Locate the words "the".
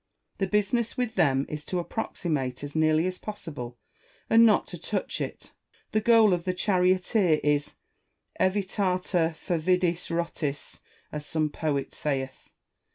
0.39-0.47, 5.91-6.01, 6.43-6.55